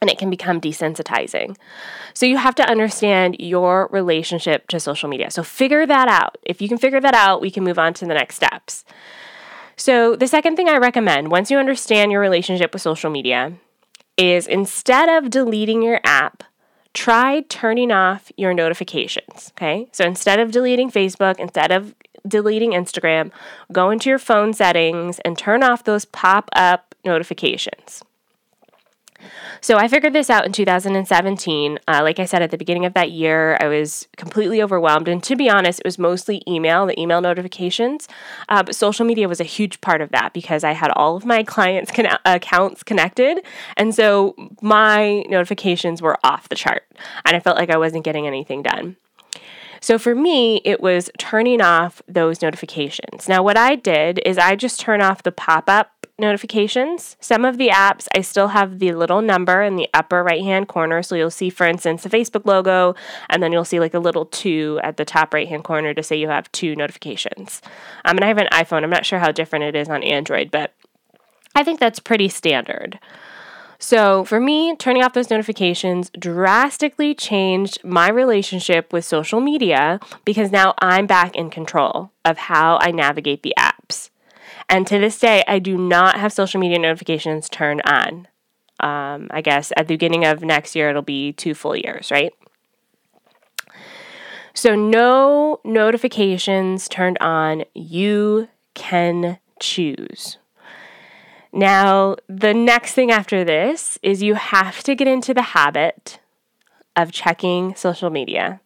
And 0.00 0.10
it 0.10 0.18
can 0.18 0.28
become 0.28 0.60
desensitizing. 0.60 1.56
So 2.14 2.26
you 2.26 2.38
have 2.38 2.56
to 2.56 2.68
understand 2.68 3.36
your 3.38 3.88
relationship 3.92 4.66
to 4.68 4.80
social 4.80 5.08
media. 5.08 5.30
So 5.30 5.44
figure 5.44 5.86
that 5.86 6.08
out. 6.08 6.36
If 6.42 6.60
you 6.60 6.68
can 6.68 6.78
figure 6.78 7.00
that 7.00 7.14
out, 7.14 7.40
we 7.40 7.50
can 7.50 7.62
move 7.62 7.78
on 7.78 7.94
to 7.94 8.06
the 8.06 8.14
next 8.14 8.34
steps. 8.34 8.84
So, 9.76 10.14
the 10.14 10.28
second 10.28 10.56
thing 10.56 10.68
I 10.68 10.76
recommend 10.76 11.30
once 11.30 11.50
you 11.50 11.56
understand 11.56 12.12
your 12.12 12.20
relationship 12.20 12.74
with 12.74 12.82
social 12.82 13.08
media 13.08 13.54
is 14.18 14.46
instead 14.46 15.08
of 15.08 15.30
deleting 15.30 15.80
your 15.80 16.00
app, 16.04 16.42
try 16.94 17.42
turning 17.48 17.90
off 17.90 18.32
your 18.36 18.54
notifications. 18.54 19.52
Okay. 19.56 19.88
So 19.92 20.04
instead 20.04 20.40
of 20.40 20.50
deleting 20.50 20.90
Facebook, 20.90 21.38
instead 21.38 21.70
of 21.70 21.94
deleting 22.26 22.72
Instagram, 22.72 23.30
go 23.72 23.90
into 23.90 24.08
your 24.08 24.18
phone 24.18 24.52
settings 24.52 25.18
and 25.20 25.38
turn 25.38 25.62
off 25.62 25.84
those 25.84 26.04
pop 26.04 26.50
up 26.54 26.94
notifications. 27.04 28.02
So 29.60 29.76
I 29.76 29.88
figured 29.88 30.12
this 30.12 30.30
out 30.30 30.46
in 30.46 30.52
2017. 30.52 31.78
Uh, 31.86 32.00
like 32.02 32.18
I 32.18 32.24
said 32.24 32.42
at 32.42 32.50
the 32.50 32.56
beginning 32.56 32.86
of 32.86 32.94
that 32.94 33.10
year, 33.10 33.56
I 33.60 33.68
was 33.68 34.08
completely 34.16 34.62
overwhelmed. 34.62 35.08
And 35.08 35.22
to 35.24 35.36
be 35.36 35.50
honest, 35.50 35.80
it 35.80 35.84
was 35.84 35.98
mostly 35.98 36.42
email, 36.48 36.86
the 36.86 36.98
email 36.98 37.20
notifications. 37.20 38.08
Uh, 38.48 38.62
but 38.62 38.74
social 38.74 39.04
media 39.04 39.28
was 39.28 39.40
a 39.40 39.44
huge 39.44 39.80
part 39.80 40.00
of 40.00 40.10
that 40.10 40.32
because 40.32 40.64
I 40.64 40.72
had 40.72 40.90
all 40.96 41.16
of 41.16 41.24
my 41.24 41.42
clients' 41.42 41.90
con- 41.90 42.18
accounts 42.24 42.82
connected. 42.82 43.44
And 43.76 43.94
so 43.94 44.34
my 44.62 45.22
notifications 45.28 46.00
were 46.00 46.18
off 46.24 46.48
the 46.48 46.54
chart. 46.54 46.84
And 47.24 47.36
I 47.36 47.40
felt 47.40 47.56
like 47.56 47.70
I 47.70 47.76
wasn't 47.76 48.04
getting 48.04 48.26
anything 48.26 48.62
done. 48.62 48.96
So 49.80 49.98
for 49.98 50.14
me, 50.14 50.60
it 50.64 50.80
was 50.80 51.10
turning 51.18 51.62
off 51.62 52.02
those 52.06 52.42
notifications. 52.42 53.28
Now, 53.28 53.42
what 53.42 53.56
I 53.56 53.76
did 53.76 54.20
is 54.26 54.36
I 54.36 54.54
just 54.54 54.78
turn 54.78 55.00
off 55.00 55.22
the 55.22 55.32
pop 55.32 55.68
up 55.68 55.99
notifications. 56.20 57.16
Some 57.20 57.44
of 57.44 57.58
the 57.58 57.68
apps, 57.68 58.06
I 58.14 58.20
still 58.20 58.48
have 58.48 58.78
the 58.78 58.92
little 58.92 59.22
number 59.22 59.62
in 59.62 59.76
the 59.76 59.88
upper 59.94 60.22
right 60.22 60.42
hand 60.42 60.68
corner. 60.68 61.02
So 61.02 61.14
you'll 61.14 61.30
see, 61.30 61.50
for 61.50 61.66
instance, 61.66 62.02
the 62.02 62.08
Facebook 62.08 62.44
logo, 62.44 62.94
and 63.28 63.42
then 63.42 63.52
you'll 63.52 63.64
see 63.64 63.80
like 63.80 63.94
a 63.94 63.98
little 63.98 64.26
two 64.26 64.78
at 64.82 64.96
the 64.96 65.04
top 65.04 65.34
right 65.34 65.48
hand 65.48 65.64
corner 65.64 65.94
to 65.94 66.02
say 66.02 66.16
you 66.16 66.28
have 66.28 66.50
two 66.52 66.76
notifications. 66.76 67.62
Um, 68.04 68.16
and 68.16 68.24
I 68.24 68.28
have 68.28 68.38
an 68.38 68.48
iPhone. 68.52 68.84
I'm 68.84 68.90
not 68.90 69.06
sure 69.06 69.18
how 69.18 69.32
different 69.32 69.64
it 69.64 69.74
is 69.74 69.88
on 69.88 70.02
Android, 70.02 70.50
but 70.50 70.72
I 71.54 71.64
think 71.64 71.80
that's 71.80 71.98
pretty 71.98 72.28
standard. 72.28 72.98
So, 73.82 74.24
for 74.24 74.38
me, 74.38 74.76
turning 74.76 75.02
off 75.02 75.14
those 75.14 75.30
notifications 75.30 76.10
drastically 76.10 77.14
changed 77.14 77.82
my 77.82 78.10
relationship 78.10 78.92
with 78.92 79.06
social 79.06 79.40
media 79.40 79.98
because 80.26 80.52
now 80.52 80.74
I'm 80.80 81.06
back 81.06 81.34
in 81.34 81.48
control 81.48 82.10
of 82.22 82.36
how 82.36 82.78
I 82.82 82.90
navigate 82.90 83.42
the 83.42 83.54
apps. 83.58 83.79
And 84.70 84.86
to 84.86 85.00
this 85.00 85.18
day, 85.18 85.42
I 85.48 85.58
do 85.58 85.76
not 85.76 86.20
have 86.20 86.32
social 86.32 86.60
media 86.60 86.78
notifications 86.78 87.48
turned 87.48 87.82
on. 87.82 88.28
Um, 88.78 89.26
I 89.32 89.42
guess 89.42 89.72
at 89.76 89.88
the 89.88 89.94
beginning 89.94 90.24
of 90.24 90.42
next 90.42 90.76
year, 90.76 90.88
it'll 90.88 91.02
be 91.02 91.32
two 91.32 91.54
full 91.54 91.74
years, 91.76 92.12
right? 92.12 92.32
So, 94.54 94.76
no 94.76 95.60
notifications 95.64 96.88
turned 96.88 97.18
on. 97.20 97.64
You 97.74 98.48
can 98.74 99.38
choose. 99.58 100.38
Now, 101.52 102.16
the 102.28 102.54
next 102.54 102.94
thing 102.94 103.10
after 103.10 103.44
this 103.44 103.98
is 104.02 104.22
you 104.22 104.34
have 104.34 104.84
to 104.84 104.94
get 104.94 105.08
into 105.08 105.34
the 105.34 105.42
habit 105.42 106.20
of 106.94 107.10
checking 107.10 107.74
social 107.74 108.08
media. 108.08 108.60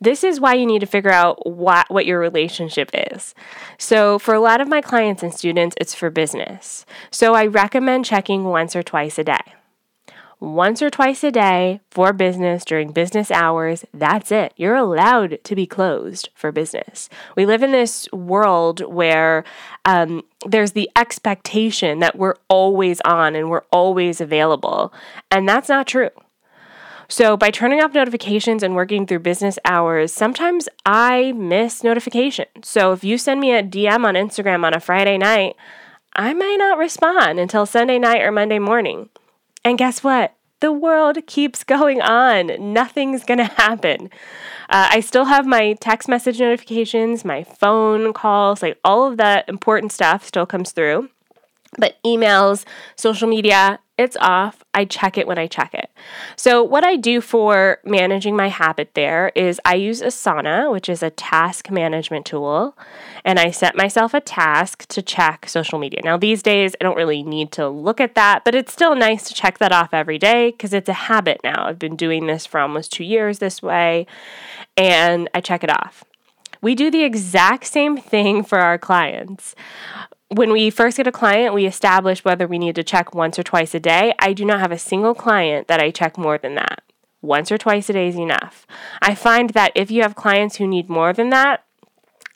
This 0.00 0.24
is 0.24 0.40
why 0.40 0.54
you 0.54 0.66
need 0.66 0.80
to 0.80 0.86
figure 0.86 1.10
out 1.10 1.46
what, 1.46 1.90
what 1.90 2.06
your 2.06 2.18
relationship 2.18 2.90
is. 3.12 3.34
So, 3.78 4.18
for 4.18 4.34
a 4.34 4.40
lot 4.40 4.60
of 4.60 4.68
my 4.68 4.80
clients 4.80 5.22
and 5.22 5.34
students, 5.34 5.76
it's 5.80 5.94
for 5.94 6.10
business. 6.10 6.86
So, 7.10 7.34
I 7.34 7.46
recommend 7.46 8.04
checking 8.04 8.44
once 8.44 8.74
or 8.76 8.82
twice 8.82 9.18
a 9.18 9.24
day. 9.24 9.54
Once 10.38 10.82
or 10.82 10.90
twice 10.90 11.24
a 11.24 11.30
day 11.30 11.80
for 11.90 12.12
business 12.12 12.62
during 12.62 12.92
business 12.92 13.30
hours, 13.30 13.86
that's 13.94 14.30
it. 14.30 14.52
You're 14.56 14.74
allowed 14.74 15.38
to 15.42 15.56
be 15.56 15.66
closed 15.66 16.28
for 16.34 16.52
business. 16.52 17.08
We 17.36 17.46
live 17.46 17.62
in 17.62 17.72
this 17.72 18.06
world 18.12 18.80
where 18.80 19.44
um, 19.86 20.22
there's 20.46 20.72
the 20.72 20.90
expectation 20.94 22.00
that 22.00 22.18
we're 22.18 22.34
always 22.48 23.00
on 23.06 23.34
and 23.34 23.48
we're 23.48 23.64
always 23.72 24.20
available, 24.20 24.92
and 25.30 25.48
that's 25.48 25.70
not 25.70 25.86
true. 25.86 26.10
So, 27.08 27.36
by 27.36 27.50
turning 27.50 27.80
off 27.80 27.94
notifications 27.94 28.62
and 28.62 28.74
working 28.74 29.06
through 29.06 29.20
business 29.20 29.58
hours, 29.64 30.12
sometimes 30.12 30.68
I 30.84 31.32
miss 31.32 31.84
notifications. 31.84 32.68
So, 32.68 32.92
if 32.92 33.04
you 33.04 33.16
send 33.16 33.40
me 33.40 33.52
a 33.52 33.62
DM 33.62 34.04
on 34.04 34.14
Instagram 34.14 34.64
on 34.64 34.74
a 34.74 34.80
Friday 34.80 35.16
night, 35.16 35.54
I 36.14 36.32
may 36.32 36.56
not 36.56 36.78
respond 36.78 37.38
until 37.38 37.66
Sunday 37.66 37.98
night 37.98 38.22
or 38.22 38.32
Monday 38.32 38.58
morning. 38.58 39.10
And 39.64 39.78
guess 39.78 40.02
what? 40.02 40.34
The 40.60 40.72
world 40.72 41.18
keeps 41.26 41.62
going 41.76 42.00
on. 42.00 42.72
Nothing's 42.72 43.24
going 43.24 43.38
to 43.38 43.44
happen. 43.44 44.10
Uh, 44.68 44.88
I 44.90 45.00
still 45.00 45.26
have 45.26 45.46
my 45.46 45.74
text 45.74 46.08
message 46.08 46.40
notifications, 46.40 47.24
my 47.24 47.44
phone 47.44 48.12
calls, 48.12 48.62
like 48.62 48.78
all 48.82 49.06
of 49.06 49.16
that 49.18 49.48
important 49.48 49.92
stuff 49.92 50.26
still 50.26 50.46
comes 50.46 50.72
through. 50.72 51.08
But 51.78 52.02
emails, 52.04 52.64
social 52.96 53.28
media, 53.28 53.78
it's 53.98 54.16
off. 54.20 54.62
I 54.74 54.84
check 54.84 55.16
it 55.16 55.26
when 55.26 55.38
I 55.38 55.46
check 55.46 55.72
it. 55.72 55.90
So, 56.36 56.62
what 56.62 56.84
I 56.84 56.96
do 56.96 57.22
for 57.22 57.78
managing 57.84 58.36
my 58.36 58.48
habit 58.48 58.90
there 58.92 59.32
is 59.34 59.58
I 59.64 59.76
use 59.76 60.02
Asana, 60.02 60.70
which 60.70 60.90
is 60.90 61.02
a 61.02 61.08
task 61.08 61.70
management 61.70 62.26
tool, 62.26 62.76
and 63.24 63.38
I 63.38 63.50
set 63.50 63.74
myself 63.74 64.12
a 64.12 64.20
task 64.20 64.86
to 64.88 65.00
check 65.00 65.48
social 65.48 65.78
media. 65.78 66.00
Now, 66.04 66.18
these 66.18 66.42
days, 66.42 66.76
I 66.78 66.84
don't 66.84 66.96
really 66.96 67.22
need 67.22 67.52
to 67.52 67.68
look 67.68 68.00
at 68.00 68.14
that, 68.16 68.44
but 68.44 68.54
it's 68.54 68.72
still 68.72 68.94
nice 68.94 69.28
to 69.28 69.34
check 69.34 69.58
that 69.58 69.72
off 69.72 69.94
every 69.94 70.18
day 70.18 70.50
because 70.50 70.74
it's 70.74 70.90
a 70.90 70.94
habit 70.94 71.40
now. 71.42 71.66
I've 71.66 71.78
been 71.78 71.96
doing 71.96 72.26
this 72.26 72.44
for 72.44 72.60
almost 72.60 72.92
two 72.92 73.04
years 73.04 73.38
this 73.38 73.62
way, 73.62 74.06
and 74.76 75.30
I 75.32 75.40
check 75.40 75.64
it 75.64 75.70
off. 75.70 76.04
We 76.60 76.74
do 76.74 76.90
the 76.90 77.04
exact 77.04 77.64
same 77.66 77.96
thing 77.96 78.42
for 78.42 78.58
our 78.58 78.78
clients 78.78 79.54
when 80.28 80.52
we 80.52 80.70
first 80.70 80.96
get 80.96 81.06
a 81.06 81.12
client, 81.12 81.54
we 81.54 81.66
establish 81.66 82.24
whether 82.24 82.46
we 82.46 82.58
need 82.58 82.74
to 82.74 82.84
check 82.84 83.14
once 83.14 83.38
or 83.38 83.42
twice 83.42 83.74
a 83.74 83.80
day. 83.80 84.12
I 84.18 84.32
do 84.32 84.44
not 84.44 84.60
have 84.60 84.72
a 84.72 84.78
single 84.78 85.14
client 85.14 85.68
that 85.68 85.80
I 85.80 85.90
check 85.90 86.18
more 86.18 86.38
than 86.38 86.54
that. 86.56 86.82
Once 87.22 87.50
or 87.50 87.58
twice 87.58 87.88
a 87.90 87.92
day 87.92 88.08
is 88.08 88.16
enough. 88.16 88.66
I 89.00 89.14
find 89.14 89.50
that 89.50 89.72
if 89.74 89.90
you 89.90 90.02
have 90.02 90.14
clients 90.14 90.56
who 90.56 90.66
need 90.66 90.88
more 90.88 91.12
than 91.12 91.30
that, 91.30 91.64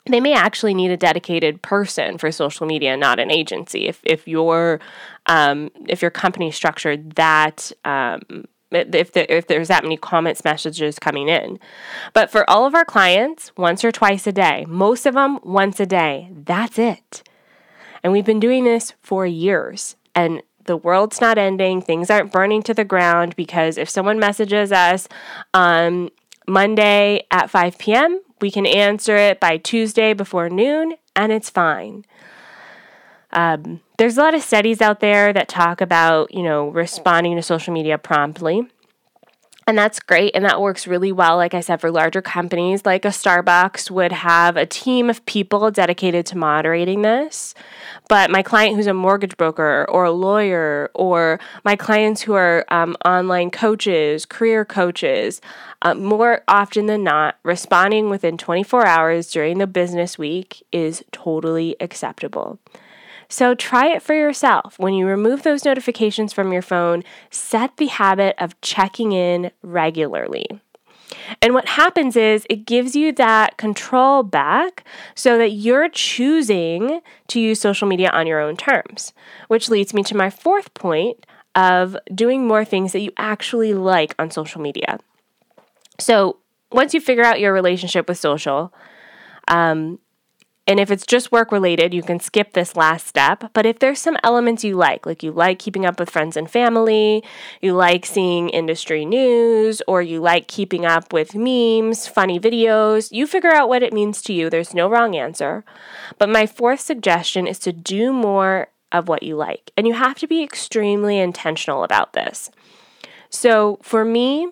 they 0.09 0.19
may 0.19 0.33
actually 0.33 0.73
need 0.73 0.89
a 0.89 0.97
dedicated 0.97 1.61
person 1.61 2.17
for 2.17 2.31
social 2.31 2.65
media, 2.65 2.97
not 2.97 3.19
an 3.19 3.29
agency. 3.29 3.87
If 3.87 4.01
if 4.03 4.27
your 4.27 4.79
um, 5.27 5.69
if 5.87 6.01
your 6.01 6.09
company 6.09 6.49
structured 6.49 7.11
that 7.11 7.71
um, 7.85 8.45
if 8.71 9.11
the, 9.11 9.31
if 9.31 9.47
there's 9.47 9.67
that 9.67 9.83
many 9.83 9.97
comments 9.97 10.43
messages 10.43 10.97
coming 10.97 11.27
in. 11.27 11.59
But 12.13 12.31
for 12.31 12.49
all 12.49 12.65
of 12.65 12.73
our 12.73 12.85
clients, 12.85 13.51
once 13.55 13.83
or 13.83 13.91
twice 13.91 14.25
a 14.25 14.31
day, 14.31 14.65
most 14.67 15.05
of 15.05 15.13
them 15.13 15.39
once 15.43 15.79
a 15.79 15.85
day. 15.85 16.31
That's 16.33 16.79
it. 16.79 17.23
And 18.03 18.13
we've 18.13 18.25
been 18.25 18.39
doing 18.39 18.63
this 18.63 18.93
for 19.01 19.25
years. 19.25 19.95
And 20.15 20.41
the 20.65 20.77
world's 20.77 21.21
not 21.21 21.37
ending. 21.37 21.81
Things 21.81 22.09
aren't 22.09 22.31
burning 22.31 22.63
to 22.63 22.73
the 22.73 22.85
ground 22.85 23.35
because 23.35 23.77
if 23.77 23.89
someone 23.89 24.19
messages 24.19 24.71
us 24.71 25.07
on 25.53 26.09
Monday 26.47 27.25
at 27.31 27.49
5 27.49 27.77
p.m., 27.77 28.21
we 28.41 28.51
can 28.51 28.65
answer 28.65 29.15
it 29.15 29.39
by 29.39 29.57
Tuesday 29.57 30.13
before 30.13 30.49
noon, 30.49 30.95
and 31.15 31.31
it's 31.31 31.49
fine. 31.49 32.05
Um, 33.31 33.81
there's 33.97 34.17
a 34.17 34.21
lot 34.21 34.33
of 34.33 34.41
studies 34.41 34.81
out 34.81 34.99
there 34.99 35.31
that 35.31 35.47
talk 35.47 35.79
about, 35.79 36.33
you 36.33 36.43
know, 36.43 36.69
responding 36.69 37.35
to 37.35 37.43
social 37.43 37.73
media 37.73 37.97
promptly. 37.97 38.67
And 39.67 39.77
that's 39.77 39.99
great. 39.99 40.35
And 40.35 40.43
that 40.43 40.59
works 40.59 40.87
really 40.87 41.11
well, 41.11 41.37
like 41.37 41.53
I 41.53 41.61
said, 41.61 41.79
for 41.79 41.91
larger 41.91 42.21
companies. 42.21 42.85
Like 42.85 43.05
a 43.05 43.09
Starbucks 43.09 43.91
would 43.91 44.11
have 44.11 44.57
a 44.57 44.65
team 44.65 45.09
of 45.09 45.23
people 45.27 45.69
dedicated 45.69 46.25
to 46.27 46.37
moderating 46.37 47.03
this. 47.03 47.53
But 48.09 48.31
my 48.31 48.41
client 48.41 48.75
who's 48.75 48.87
a 48.87 48.93
mortgage 48.93 49.37
broker 49.37 49.85
or 49.87 50.05
a 50.05 50.11
lawyer, 50.11 50.89
or 50.95 51.39
my 51.63 51.75
clients 51.75 52.23
who 52.23 52.33
are 52.33 52.65
um, 52.69 52.97
online 53.05 53.51
coaches, 53.51 54.25
career 54.25 54.65
coaches, 54.65 55.41
uh, 55.83 55.93
more 55.93 56.43
often 56.47 56.87
than 56.87 57.03
not, 57.03 57.37
responding 57.43 58.09
within 58.09 58.37
24 58.37 58.85
hours 58.85 59.31
during 59.31 59.59
the 59.59 59.67
business 59.67 60.17
week 60.17 60.63
is 60.71 61.03
totally 61.11 61.75
acceptable. 61.79 62.59
So 63.31 63.55
try 63.55 63.87
it 63.87 64.01
for 64.01 64.13
yourself. 64.13 64.77
When 64.77 64.93
you 64.93 65.07
remove 65.07 65.43
those 65.43 65.63
notifications 65.63 66.33
from 66.33 66.51
your 66.51 66.61
phone, 66.61 67.01
set 67.29 67.77
the 67.77 67.85
habit 67.85 68.35
of 68.37 68.59
checking 68.59 69.13
in 69.13 69.51
regularly. 69.63 70.47
And 71.41 71.53
what 71.53 71.69
happens 71.69 72.17
is 72.17 72.45
it 72.49 72.65
gives 72.65 72.93
you 72.93 73.13
that 73.13 73.55
control 73.55 74.23
back 74.23 74.83
so 75.15 75.37
that 75.37 75.51
you're 75.51 75.87
choosing 75.87 76.99
to 77.27 77.39
use 77.39 77.61
social 77.61 77.87
media 77.87 78.09
on 78.09 78.27
your 78.27 78.41
own 78.41 78.57
terms, 78.57 79.13
which 79.47 79.69
leads 79.69 79.93
me 79.93 80.03
to 80.03 80.15
my 80.15 80.29
fourth 80.29 80.73
point 80.73 81.25
of 81.55 81.95
doing 82.13 82.45
more 82.45 82.65
things 82.65 82.91
that 82.91 82.99
you 82.99 83.13
actually 83.15 83.73
like 83.73 84.13
on 84.19 84.29
social 84.29 84.61
media. 84.61 84.99
So 85.99 86.37
once 86.69 86.93
you 86.93 86.99
figure 86.99 87.23
out 87.23 87.39
your 87.39 87.53
relationship 87.53 88.09
with 88.09 88.17
social, 88.17 88.73
um, 89.47 89.99
and 90.71 90.79
if 90.79 90.89
it's 90.89 91.05
just 91.05 91.33
work 91.33 91.51
related, 91.51 91.93
you 91.93 92.01
can 92.01 92.21
skip 92.21 92.53
this 92.53 92.77
last 92.77 93.05
step. 93.05 93.51
But 93.51 93.65
if 93.65 93.79
there's 93.79 93.99
some 93.99 94.17
elements 94.23 94.63
you 94.63 94.77
like, 94.77 95.05
like 95.05 95.21
you 95.21 95.33
like 95.33 95.59
keeping 95.59 95.85
up 95.85 95.99
with 95.99 96.09
friends 96.09 96.37
and 96.37 96.49
family, 96.49 97.25
you 97.61 97.73
like 97.73 98.05
seeing 98.05 98.47
industry 98.47 99.03
news, 99.03 99.81
or 99.85 100.01
you 100.01 100.21
like 100.21 100.47
keeping 100.47 100.85
up 100.85 101.11
with 101.11 101.35
memes, 101.35 102.07
funny 102.07 102.39
videos, 102.39 103.11
you 103.11 103.27
figure 103.27 103.51
out 103.51 103.67
what 103.67 103.83
it 103.83 103.91
means 103.91 104.21
to 104.21 104.33
you. 104.33 104.49
There's 104.49 104.73
no 104.73 104.89
wrong 104.89 105.13
answer. 105.13 105.65
But 106.17 106.29
my 106.29 106.45
fourth 106.45 106.79
suggestion 106.79 107.47
is 107.47 107.59
to 107.59 107.73
do 107.73 108.13
more 108.13 108.69
of 108.93 109.09
what 109.09 109.23
you 109.23 109.35
like. 109.35 109.71
And 109.75 109.85
you 109.85 109.93
have 109.95 110.19
to 110.19 110.27
be 110.27 110.41
extremely 110.41 111.19
intentional 111.19 111.83
about 111.83 112.13
this. 112.13 112.49
So 113.29 113.77
for 113.81 114.05
me, 114.05 114.47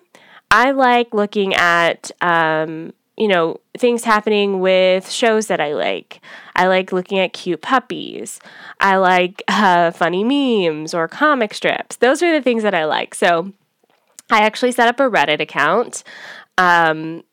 I 0.50 0.72
like 0.72 1.14
looking 1.14 1.54
at 1.54 2.10
um, 2.20 2.92
you 3.20 3.28
know, 3.28 3.60
things 3.76 4.04
happening 4.04 4.60
with 4.60 5.10
shows 5.10 5.48
that 5.48 5.60
I 5.60 5.74
like. 5.74 6.22
I 6.56 6.68
like 6.68 6.90
looking 6.90 7.18
at 7.18 7.34
cute 7.34 7.60
puppies. 7.60 8.40
I 8.80 8.96
like 8.96 9.42
uh, 9.48 9.90
funny 9.90 10.24
memes 10.24 10.94
or 10.94 11.06
comic 11.06 11.52
strips. 11.52 11.96
Those 11.96 12.22
are 12.22 12.32
the 12.32 12.42
things 12.42 12.62
that 12.62 12.74
I 12.74 12.86
like. 12.86 13.14
So 13.14 13.52
I 14.30 14.40
actually 14.40 14.72
set 14.72 14.88
up 14.88 15.00
a 15.00 15.10
Reddit 15.10 15.38
account. 15.38 16.02
Um, 16.56 17.24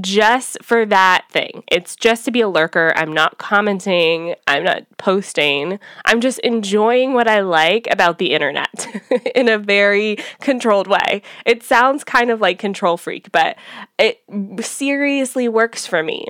just 0.00 0.62
for 0.62 0.86
that 0.86 1.26
thing. 1.30 1.62
It's 1.70 1.94
just 1.94 2.24
to 2.24 2.30
be 2.30 2.40
a 2.40 2.48
lurker. 2.48 2.92
I'm 2.96 3.12
not 3.12 3.38
commenting, 3.38 4.34
I'm 4.46 4.64
not 4.64 4.84
posting. 5.00 5.80
I'm 6.04 6.20
just 6.20 6.38
enjoying 6.40 7.14
what 7.14 7.26
I 7.26 7.40
like 7.40 7.88
about 7.90 8.18
the 8.18 8.32
internet 8.32 8.86
in 9.34 9.48
a 9.48 9.56
very 9.56 10.18
controlled 10.40 10.86
way. 10.86 11.22
It 11.46 11.62
sounds 11.62 12.04
kind 12.04 12.30
of 12.30 12.42
like 12.42 12.58
control 12.58 12.98
freak, 12.98 13.32
but 13.32 13.56
it 13.98 14.22
seriously 14.60 15.48
works 15.48 15.86
for 15.86 16.02
me. 16.02 16.26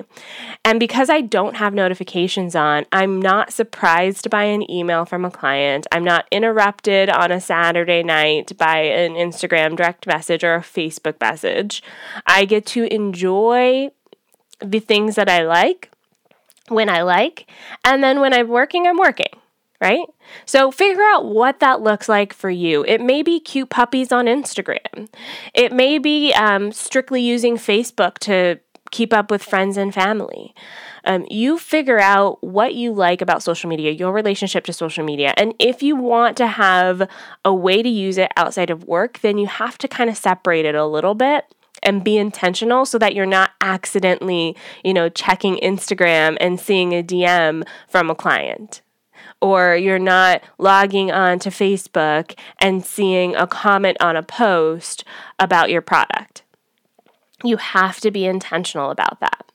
And 0.63 0.79
because 0.79 1.09
I 1.09 1.19
don't 1.19 1.57
have 1.57 1.73
notifications 1.73 2.55
on, 2.55 2.85
I'm 2.93 3.21
not 3.21 3.51
surprised 3.51 4.29
by 4.29 4.45
an 4.45 4.69
email 4.71 5.03
from 5.03 5.25
a 5.25 5.31
client. 5.31 5.85
I'm 5.91 6.05
not 6.05 6.25
interrupted 6.31 7.09
on 7.09 7.29
a 7.29 7.41
Saturday 7.41 8.03
night 8.03 8.57
by 8.57 8.77
an 8.77 9.15
Instagram 9.15 9.75
direct 9.75 10.07
message 10.07 10.45
or 10.45 10.55
a 10.55 10.61
Facebook 10.61 11.19
message. 11.19 11.83
I 12.25 12.45
get 12.45 12.65
to 12.67 12.85
enjoy 12.85 13.89
the 14.59 14.79
things 14.79 15.15
that 15.15 15.27
I 15.27 15.43
like 15.43 15.91
when 16.71 16.89
I 16.89 17.01
like, 17.03 17.49
and 17.83 18.03
then 18.03 18.19
when 18.19 18.33
I'm 18.33 18.47
working, 18.47 18.87
I'm 18.87 18.97
working 18.97 19.27
right? 19.81 20.05
So 20.45 20.71
figure 20.71 21.01
out 21.01 21.25
what 21.25 21.59
that 21.59 21.81
looks 21.81 22.07
like 22.07 22.33
for 22.33 22.51
you. 22.51 22.85
It 22.87 23.01
may 23.01 23.23
be 23.23 23.39
cute 23.39 23.71
puppies 23.71 24.11
on 24.11 24.27
Instagram. 24.27 25.09
It 25.55 25.73
may 25.73 25.97
be 25.97 26.31
um, 26.33 26.71
strictly 26.71 27.21
using 27.21 27.57
Facebook 27.57 28.19
to 28.19 28.59
keep 28.91 29.11
up 29.11 29.31
with 29.31 29.41
friends 29.41 29.77
and 29.77 29.93
family. 29.93 30.53
Um, 31.03 31.25
you 31.31 31.57
figure 31.57 31.99
out 31.99 32.43
what 32.43 32.75
you 32.75 32.93
like 32.93 33.21
about 33.21 33.41
social 33.41 33.69
media, 33.69 33.91
your 33.91 34.13
relationship 34.13 34.65
to 34.65 34.73
social 34.73 35.03
media. 35.03 35.33
And 35.35 35.55
if 35.57 35.81
you 35.81 35.95
want 35.95 36.37
to 36.37 36.47
have 36.47 37.09
a 37.43 37.53
way 37.53 37.81
to 37.81 37.89
use 37.89 38.17
it 38.19 38.31
outside 38.37 38.69
of 38.69 38.83
work, 38.83 39.19
then 39.19 39.37
you 39.37 39.47
have 39.47 39.77
to 39.79 39.87
kind 39.87 40.09
of 40.09 40.17
separate 40.17 40.65
it 40.65 40.75
a 40.75 40.85
little 40.85 41.15
bit 41.15 41.45
and 41.83 42.03
be 42.03 42.17
intentional 42.17 42.85
so 42.85 42.97
that 42.97 43.15
you're 43.15 43.25
not 43.25 43.51
accidentally, 43.61 44.55
you 44.83 44.93
know, 44.93 45.09
checking 45.09 45.57
Instagram 45.57 46.37
and 46.39 46.59
seeing 46.59 46.93
a 46.93 47.03
DM 47.03 47.65
from 47.87 48.09
a 48.09 48.15
client. 48.15 48.81
Or 49.41 49.75
you're 49.75 49.99
not 49.99 50.43
logging 50.59 51.11
on 51.11 51.39
to 51.39 51.49
Facebook 51.49 52.37
and 52.59 52.85
seeing 52.85 53.35
a 53.35 53.47
comment 53.47 53.97
on 53.99 54.15
a 54.15 54.23
post 54.23 55.03
about 55.39 55.69
your 55.69 55.81
product. 55.81 56.43
You 57.43 57.57
have 57.57 57.99
to 58.01 58.11
be 58.11 58.25
intentional 58.25 58.91
about 58.91 59.19
that. 59.19 59.50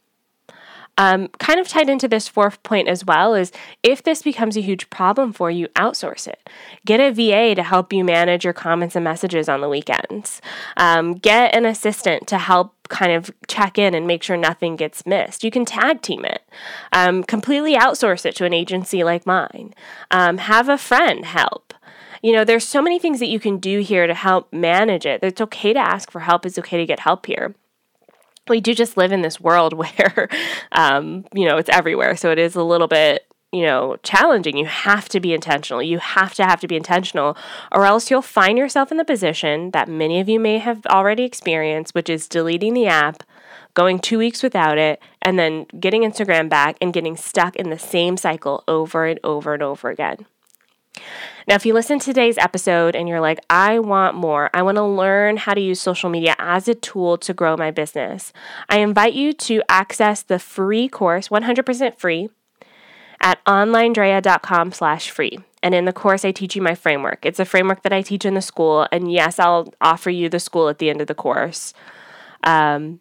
Um, 0.98 1.28
kind 1.38 1.60
of 1.60 1.68
tied 1.68 1.90
into 1.90 2.08
this 2.08 2.26
fourth 2.26 2.62
point 2.62 2.88
as 2.88 3.04
well 3.04 3.34
is 3.34 3.52
if 3.82 4.02
this 4.02 4.22
becomes 4.22 4.56
a 4.56 4.62
huge 4.62 4.88
problem 4.88 5.32
for 5.32 5.50
you, 5.50 5.68
outsource 5.68 6.26
it. 6.26 6.48
Get 6.86 7.00
a 7.00 7.12
VA 7.12 7.54
to 7.54 7.62
help 7.62 7.92
you 7.92 8.02
manage 8.02 8.44
your 8.44 8.54
comments 8.54 8.96
and 8.96 9.04
messages 9.04 9.48
on 9.48 9.60
the 9.60 9.68
weekends. 9.68 10.40
Um, 10.76 11.14
get 11.14 11.54
an 11.54 11.66
assistant 11.66 12.26
to 12.28 12.38
help 12.38 12.74
kind 12.88 13.12
of 13.12 13.30
check 13.46 13.78
in 13.78 13.94
and 13.94 14.06
make 14.06 14.22
sure 14.22 14.36
nothing 14.36 14.76
gets 14.76 15.04
missed. 15.04 15.44
You 15.44 15.50
can 15.50 15.64
tag 15.64 16.00
team 16.02 16.24
it, 16.24 16.42
um, 16.92 17.24
completely 17.24 17.74
outsource 17.74 18.24
it 18.24 18.34
to 18.36 18.44
an 18.44 18.54
agency 18.54 19.04
like 19.04 19.26
mine. 19.26 19.74
Um, 20.10 20.38
have 20.38 20.68
a 20.68 20.78
friend 20.78 21.24
help. 21.24 21.74
You 22.22 22.32
know, 22.32 22.44
there's 22.44 22.66
so 22.66 22.80
many 22.80 22.98
things 22.98 23.20
that 23.20 23.26
you 23.26 23.38
can 23.38 23.58
do 23.58 23.80
here 23.80 24.06
to 24.06 24.14
help 24.14 24.52
manage 24.52 25.04
it. 25.04 25.20
It's 25.22 25.40
okay 25.40 25.72
to 25.72 25.78
ask 25.78 26.10
for 26.10 26.20
help. 26.20 26.46
It's 26.46 26.58
okay 26.58 26.78
to 26.78 26.86
get 26.86 27.00
help 27.00 27.26
here 27.26 27.54
we 28.48 28.60
do 28.60 28.74
just 28.74 28.96
live 28.96 29.12
in 29.12 29.22
this 29.22 29.40
world 29.40 29.72
where, 29.76 30.28
um, 30.72 31.24
you 31.34 31.46
know, 31.46 31.56
it's 31.56 31.70
everywhere. 31.70 32.16
So 32.16 32.30
it 32.30 32.38
is 32.38 32.54
a 32.54 32.62
little 32.62 32.88
bit, 32.88 33.26
you 33.52 33.62
know, 33.62 33.96
challenging. 34.02 34.56
You 34.56 34.66
have 34.66 35.08
to 35.10 35.20
be 35.20 35.32
intentional. 35.32 35.82
You 35.82 35.98
have 35.98 36.34
to 36.34 36.44
have 36.44 36.60
to 36.60 36.68
be 36.68 36.76
intentional, 36.76 37.36
or 37.72 37.84
else 37.84 38.10
you'll 38.10 38.22
find 38.22 38.58
yourself 38.58 38.90
in 38.90 38.98
the 38.98 39.04
position 39.04 39.70
that 39.70 39.88
many 39.88 40.20
of 40.20 40.28
you 40.28 40.40
may 40.40 40.58
have 40.58 40.84
already 40.86 41.24
experienced, 41.24 41.94
which 41.94 42.10
is 42.10 42.28
deleting 42.28 42.74
the 42.74 42.86
app, 42.86 43.22
going 43.74 43.98
two 43.98 44.18
weeks 44.18 44.42
without 44.42 44.78
it, 44.78 45.00
and 45.22 45.38
then 45.38 45.66
getting 45.80 46.02
Instagram 46.02 46.48
back 46.48 46.76
and 46.80 46.92
getting 46.92 47.16
stuck 47.16 47.56
in 47.56 47.70
the 47.70 47.78
same 47.78 48.16
cycle 48.16 48.64
over 48.66 49.06
and 49.06 49.20
over 49.22 49.54
and 49.54 49.62
over 49.62 49.90
again. 49.90 50.26
Now, 51.48 51.54
if 51.54 51.64
you 51.64 51.74
listen 51.74 51.98
to 52.00 52.06
today's 52.06 52.38
episode 52.38 52.96
and 52.96 53.08
you're 53.08 53.20
like, 53.20 53.38
I 53.48 53.78
want 53.78 54.16
more, 54.16 54.50
I 54.52 54.62
want 54.62 54.76
to 54.76 54.84
learn 54.84 55.36
how 55.36 55.54
to 55.54 55.60
use 55.60 55.80
social 55.80 56.10
media 56.10 56.34
as 56.38 56.66
a 56.66 56.74
tool 56.74 57.18
to 57.18 57.32
grow 57.32 57.56
my 57.56 57.70
business, 57.70 58.32
I 58.68 58.78
invite 58.78 59.14
you 59.14 59.32
to 59.32 59.62
access 59.68 60.22
the 60.22 60.40
free 60.40 60.88
course, 60.88 61.28
100% 61.28 61.98
free, 61.98 62.30
at 63.20 63.44
onlinedrea.com 63.44 64.72
slash 64.72 65.10
free. 65.10 65.38
And 65.62 65.74
in 65.74 65.84
the 65.84 65.92
course, 65.92 66.24
I 66.24 66.32
teach 66.32 66.54
you 66.54 66.62
my 66.62 66.74
framework. 66.74 67.24
It's 67.24 67.40
a 67.40 67.44
framework 67.44 67.82
that 67.82 67.92
I 67.92 68.02
teach 68.02 68.24
in 68.24 68.34
the 68.34 68.42
school. 68.42 68.86
And 68.92 69.10
yes, 69.10 69.38
I'll 69.38 69.72
offer 69.80 70.10
you 70.10 70.28
the 70.28 70.38
school 70.38 70.68
at 70.68 70.78
the 70.78 70.90
end 70.90 71.00
of 71.00 71.06
the 71.06 71.14
course. 71.14 71.74
Um, 72.44 73.00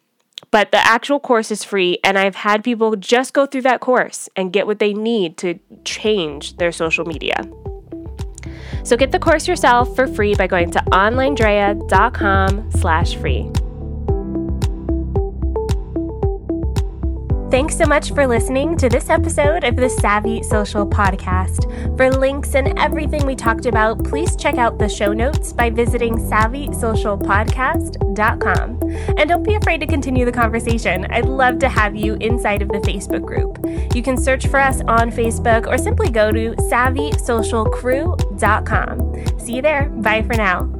but 0.50 0.70
the 0.70 0.78
actual 0.78 1.20
course 1.20 1.50
is 1.50 1.62
free. 1.64 1.98
And 2.02 2.18
I've 2.18 2.36
had 2.36 2.64
people 2.64 2.96
just 2.96 3.34
go 3.34 3.46
through 3.46 3.62
that 3.62 3.80
course 3.80 4.28
and 4.36 4.52
get 4.52 4.66
what 4.66 4.78
they 4.78 4.94
need 4.94 5.36
to 5.38 5.58
change 5.84 6.56
their 6.56 6.72
social 6.72 7.04
media. 7.04 7.44
So 8.86 8.96
get 8.96 9.10
the 9.10 9.18
course 9.18 9.48
yourself 9.48 9.96
for 9.96 10.06
free 10.06 10.36
by 10.36 10.46
going 10.46 10.70
to 10.70 10.78
onlinedrea.com 10.78 12.70
slash 12.70 13.16
free. 13.16 13.50
Thanks 17.56 17.78
so 17.78 17.86
much 17.86 18.12
for 18.12 18.26
listening 18.26 18.76
to 18.76 18.90
this 18.90 19.08
episode 19.08 19.64
of 19.64 19.76
the 19.76 19.88
Savvy 19.88 20.42
Social 20.42 20.86
Podcast. 20.86 21.64
For 21.96 22.10
links 22.10 22.54
and 22.54 22.78
everything 22.78 23.24
we 23.24 23.34
talked 23.34 23.64
about, 23.64 24.04
please 24.04 24.36
check 24.36 24.58
out 24.58 24.78
the 24.78 24.90
show 24.90 25.14
notes 25.14 25.54
by 25.54 25.70
visiting 25.70 26.16
savvysocialpodcast.com. 26.16 28.82
And 29.16 29.26
don't 29.26 29.42
be 29.42 29.54
afraid 29.54 29.78
to 29.78 29.86
continue 29.86 30.26
the 30.26 30.32
conversation. 30.32 31.06
I'd 31.06 31.24
love 31.24 31.58
to 31.60 31.70
have 31.70 31.96
you 31.96 32.18
inside 32.20 32.60
of 32.60 32.68
the 32.68 32.80
Facebook 32.80 33.24
group. 33.24 33.58
You 33.94 34.02
can 34.02 34.18
search 34.18 34.48
for 34.48 34.60
us 34.60 34.82
on 34.82 35.10
Facebook 35.10 35.66
or 35.66 35.78
simply 35.78 36.10
go 36.10 36.30
to 36.30 36.54
savvysocialcrew.com. 36.56 39.40
See 39.40 39.54
you 39.54 39.62
there. 39.62 39.88
Bye 39.88 40.20
for 40.20 40.34
now. 40.34 40.75